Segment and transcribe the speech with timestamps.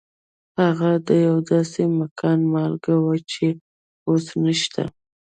[0.61, 3.45] هغه د یو داسې مکان مالک و چې
[4.09, 4.83] اوس نشته